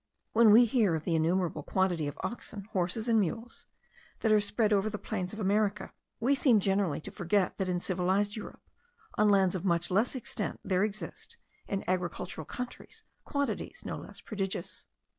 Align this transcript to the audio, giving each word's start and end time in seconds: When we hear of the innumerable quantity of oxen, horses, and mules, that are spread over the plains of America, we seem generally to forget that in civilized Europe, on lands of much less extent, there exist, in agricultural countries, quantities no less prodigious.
When 0.33 0.49
we 0.49 0.65
hear 0.65 0.95
of 0.95 1.03
the 1.03 1.13
innumerable 1.13 1.61
quantity 1.61 2.07
of 2.07 2.17
oxen, 2.23 2.63
horses, 2.73 3.07
and 3.07 3.19
mules, 3.19 3.67
that 4.21 4.31
are 4.31 4.41
spread 4.41 4.73
over 4.73 4.89
the 4.89 4.97
plains 4.97 5.31
of 5.31 5.39
America, 5.39 5.93
we 6.19 6.33
seem 6.33 6.59
generally 6.59 6.99
to 7.01 7.11
forget 7.11 7.59
that 7.59 7.69
in 7.69 7.79
civilized 7.79 8.35
Europe, 8.35 8.63
on 9.13 9.29
lands 9.29 9.53
of 9.53 9.63
much 9.63 9.91
less 9.91 10.15
extent, 10.15 10.59
there 10.63 10.83
exist, 10.83 11.37
in 11.67 11.83
agricultural 11.87 12.45
countries, 12.45 13.03
quantities 13.25 13.83
no 13.85 13.95
less 13.95 14.21
prodigious. 14.21 14.87